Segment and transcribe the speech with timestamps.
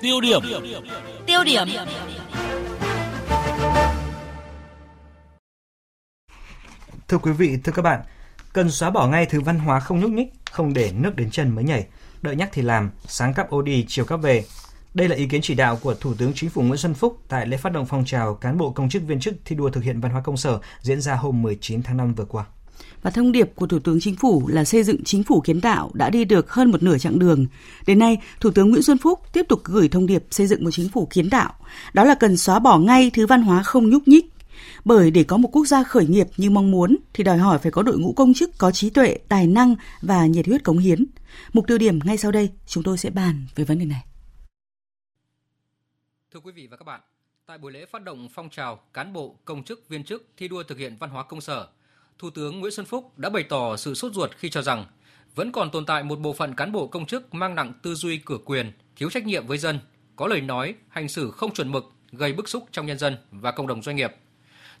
[0.00, 0.40] Tiêu điểm.
[1.26, 1.68] Tiêu điểm.
[7.08, 8.00] Thưa quý vị, thưa các bạn,
[8.52, 11.54] cần xóa bỏ ngay thứ văn hóa không nhúc nhích, không để nước đến chân
[11.54, 11.86] mới nhảy,
[12.22, 14.44] đợi nhắc thì làm, sáng cắp ô đi, chiều cắp về.
[14.94, 17.46] Đây là ý kiến chỉ đạo của Thủ tướng Chính phủ Nguyễn Xuân Phúc tại
[17.46, 20.00] lễ phát động phong trào cán bộ công chức viên chức thi đua thực hiện
[20.00, 22.44] văn hóa công sở diễn ra hôm 19 tháng 5 vừa qua.
[23.02, 25.90] Và thông điệp của Thủ tướng Chính phủ là xây dựng chính phủ kiến tạo
[25.94, 27.46] đã đi được hơn một nửa chặng đường.
[27.86, 30.70] Đến nay, Thủ tướng Nguyễn Xuân Phúc tiếp tục gửi thông điệp xây dựng một
[30.70, 31.54] chính phủ kiến tạo.
[31.92, 34.26] Đó là cần xóa bỏ ngay thứ văn hóa không nhúc nhích.
[34.84, 37.72] Bởi để có một quốc gia khởi nghiệp như mong muốn thì đòi hỏi phải
[37.72, 41.06] có đội ngũ công chức có trí tuệ, tài năng và nhiệt huyết cống hiến.
[41.52, 44.04] Mục tiêu điểm ngay sau đây, chúng tôi sẽ bàn về vấn đề này.
[46.34, 47.00] Thưa quý vị và các bạn,
[47.46, 50.62] tại buổi lễ phát động phong trào cán bộ, công chức, viên chức thi đua
[50.62, 51.68] thực hiện văn hóa công sở,
[52.20, 54.84] Thủ tướng Nguyễn Xuân Phúc đã bày tỏ sự sốt ruột khi cho rằng
[55.34, 58.18] vẫn còn tồn tại một bộ phận cán bộ công chức mang nặng tư duy
[58.18, 59.78] cửa quyền, thiếu trách nhiệm với dân,
[60.16, 63.50] có lời nói, hành xử không chuẩn mực, gây bức xúc trong nhân dân và
[63.50, 64.16] cộng đồng doanh nghiệp.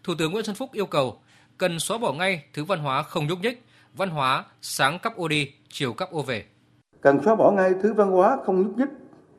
[0.04, 1.20] Thủ tướng Nguyễn Xuân Phúc yêu cầu
[1.58, 3.62] cần xóa bỏ ngay thứ văn hóa không nhúc nhích,
[3.96, 6.44] văn hóa sáng cắp ô đi, chiều cắp ô về.
[7.00, 8.90] Cần xóa bỏ ngay thứ văn hóa không nhúc nhích,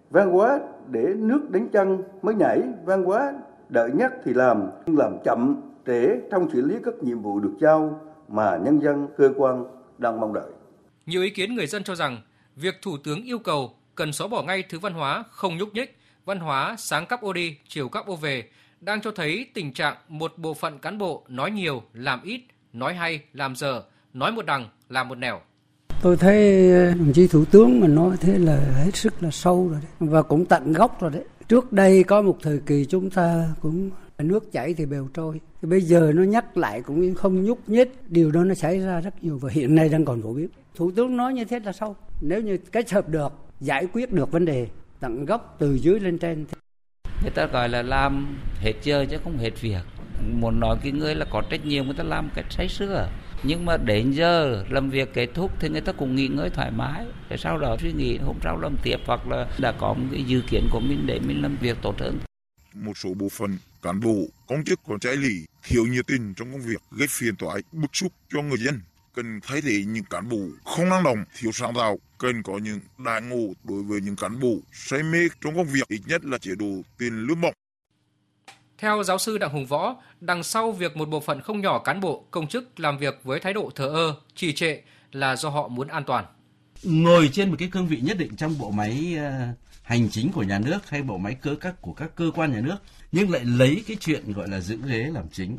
[0.09, 3.33] văn hóa để nước đến chân mới nhảy, văn hóa
[3.69, 7.53] đợi nhắc thì làm, nhưng làm chậm trễ trong xử lý các nhiệm vụ được
[7.61, 9.65] giao mà nhân dân, cơ quan
[9.97, 10.51] đang mong đợi.
[11.05, 12.21] Nhiều ý kiến người dân cho rằng
[12.55, 15.97] việc Thủ tướng yêu cầu cần xóa bỏ ngay thứ văn hóa không nhúc nhích,
[16.25, 18.43] văn hóa sáng cắp ô đi, chiều cắp ô về
[18.81, 22.41] đang cho thấy tình trạng một bộ phận cán bộ nói nhiều, làm ít,
[22.73, 25.39] nói hay, làm dở, nói một đằng, làm một nẻo.
[26.01, 29.79] Tôi thấy đồng chí Thủ tướng mà nói thế là hết sức là sâu rồi
[29.81, 31.23] đấy, và cũng tận gốc rồi đấy.
[31.47, 33.89] Trước đây có một thời kỳ chúng ta cũng
[34.23, 35.41] nước chảy thì bèo trôi.
[35.61, 39.01] Thì bây giờ nó nhắc lại cũng không nhúc nhích, điều đó nó xảy ra
[39.01, 40.47] rất nhiều và hiện nay đang còn phổ biến.
[40.75, 41.95] Thủ tướng nói như thế là sâu.
[42.21, 44.67] Nếu như kết hợp được, giải quyết được vấn đề
[44.99, 46.57] tận gốc từ dưới lên trên thì
[47.21, 49.81] người ta gọi là làm hết giờ chứ không hết việc
[50.39, 53.09] muốn nói cái người là có trách nhiệm người ta làm cách say sưa
[53.43, 56.71] nhưng mà đến giờ làm việc kết thúc thì người ta cũng nghỉ ngơi thoải
[56.71, 60.05] mái để sau đó suy nghĩ hôm sau làm tiếp hoặc là đã có một
[60.11, 62.19] cái dự kiến của mình để mình làm việc tốt hơn
[62.73, 66.51] một số bộ phận cán bộ công chức có trái lì thiếu nhiệt tình trong
[66.51, 68.81] công việc gây phiền toái bức xúc cho người dân.
[69.15, 71.99] Cần thay thế những cán bộ không năng động thiếu sáng tạo.
[72.17, 75.87] Cần có những đại ngộ đối với những cán bộ say mê trong công việc
[75.87, 77.53] ít nhất là chế độ tiền lương bổng.
[78.77, 81.99] Theo giáo sư Đặng Hùng Võ, đằng sau việc một bộ phận không nhỏ cán
[82.01, 85.67] bộ, công chức làm việc với thái độ thờ ơ, trì trệ là do họ
[85.67, 86.25] muốn an toàn.
[86.83, 90.43] Ngồi trên một cái cương vị nhất định trong bộ máy uh, hành chính của
[90.43, 92.77] nhà nước hay bộ máy cơ các của các cơ quan nhà nước
[93.11, 95.57] nhưng lại lấy cái chuyện gọi là giữ ghế làm chính.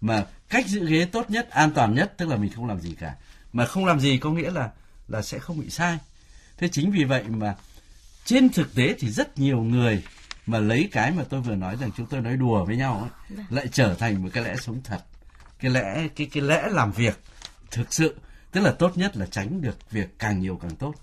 [0.00, 2.94] Mà cách giữ ghế tốt nhất an toàn nhất tức là mình không làm gì
[3.00, 3.14] cả.
[3.52, 4.70] Mà không làm gì có nghĩa là
[5.08, 5.98] là sẽ không bị sai.
[6.58, 7.56] Thế chính vì vậy mà
[8.24, 10.02] trên thực tế thì rất nhiều người
[10.46, 13.36] mà lấy cái mà tôi vừa nói rằng chúng tôi nói đùa với nhau ấy,
[13.36, 13.46] vâng.
[13.50, 15.00] lại trở thành một cái lẽ sống thật.
[15.60, 17.20] Cái lẽ cái cái lẽ làm việc
[17.70, 18.14] thực sự
[18.52, 20.94] tức là tốt nhất là tránh được việc càng nhiều càng tốt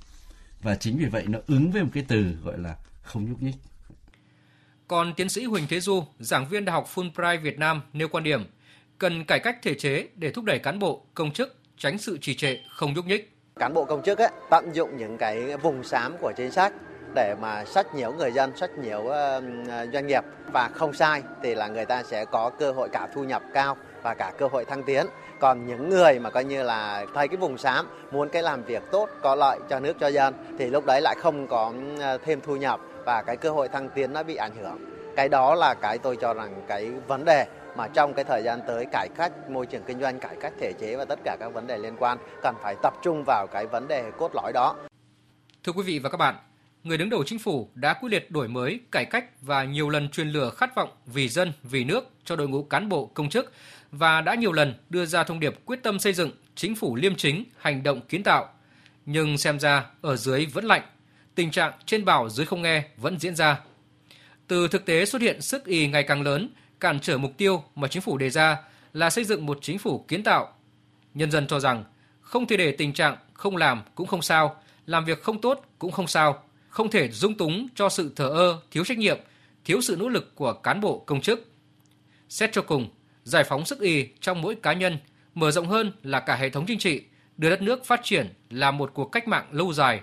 [0.61, 3.55] và chính vì vậy nó ứng với một cái từ gọi là không nhúc nhích.
[4.87, 8.23] Còn tiến sĩ Huỳnh Thế Du, giảng viên Đại học Fulbright Việt Nam nêu quan
[8.23, 8.45] điểm
[8.97, 12.35] cần cải cách thể chế để thúc đẩy cán bộ, công chức tránh sự trì
[12.35, 13.37] trệ, không nhúc nhích.
[13.55, 16.73] Cán bộ công chức ấy, tận dụng những cái vùng xám của chính sách
[17.17, 19.41] để mà sách nhiễu người dân, sách nhiễu ờ,
[19.94, 20.23] doanh nghiệp
[20.53, 23.78] và không sai thì là người ta sẽ có cơ hội cả thu nhập cao
[24.03, 25.05] và cả cơ hội thăng tiến.
[25.39, 28.83] Còn những người mà coi như là thấy cái vùng xám muốn cái làm việc
[28.91, 32.41] tốt có lợi cho nước cho dân thì lúc đấy lại không có ờ, thêm
[32.41, 34.77] thu nhập và cái cơ hội thăng tiến nó bị ảnh hưởng.
[35.16, 37.45] Cái đó là cái tôi cho rằng cái vấn đề
[37.75, 40.73] mà trong cái thời gian tới cải cách môi trường kinh doanh cải cách thể
[40.79, 43.66] chế và tất cả các vấn đề liên quan cần phải tập trung vào cái
[43.66, 44.75] vấn đề cốt lõi đó.
[45.63, 46.35] Thưa quý vị và các bạn
[46.87, 50.09] người đứng đầu chính phủ đã quyết liệt đổi mới, cải cách và nhiều lần
[50.09, 53.53] truyền lửa khát vọng vì dân, vì nước cho đội ngũ cán bộ công chức
[53.91, 57.15] và đã nhiều lần đưa ra thông điệp quyết tâm xây dựng chính phủ liêm
[57.15, 58.49] chính, hành động kiến tạo.
[59.05, 60.81] Nhưng xem ra ở dưới vẫn lạnh,
[61.35, 63.59] tình trạng trên bảo dưới không nghe vẫn diễn ra.
[64.47, 67.88] Từ thực tế xuất hiện sức y ngày càng lớn, cản trở mục tiêu mà
[67.88, 68.57] chính phủ đề ra
[68.94, 70.53] là xây dựng một chính phủ kiến tạo.
[71.13, 71.83] Nhân dân cho rằng
[72.21, 75.91] không thể để tình trạng không làm cũng không sao, làm việc không tốt cũng
[75.91, 79.17] không sao, không thể dung túng cho sự thờ ơ, thiếu trách nhiệm,
[79.65, 81.51] thiếu sự nỗ lực của cán bộ công chức.
[82.29, 82.89] Xét cho cùng,
[83.23, 84.97] giải phóng sức y trong mỗi cá nhân,
[85.33, 87.01] mở rộng hơn là cả hệ thống chính trị,
[87.37, 90.01] đưa đất nước phát triển là một cuộc cách mạng lâu dài.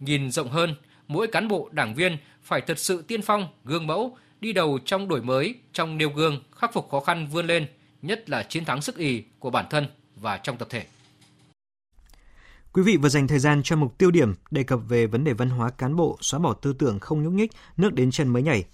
[0.00, 0.74] Nhìn rộng hơn,
[1.08, 5.08] mỗi cán bộ đảng viên phải thật sự tiên phong, gương mẫu, đi đầu trong
[5.08, 7.66] đổi mới, trong nêu gương, khắc phục khó khăn vươn lên,
[8.02, 9.86] nhất là chiến thắng sức ì của bản thân
[10.16, 10.84] và trong tập thể.
[12.78, 15.32] Quý vị vừa dành thời gian cho mục tiêu điểm đề cập về vấn đề
[15.32, 18.42] văn hóa cán bộ, xóa bỏ tư tưởng không nhúc nhích, nước đến chân mới
[18.42, 18.64] nhảy.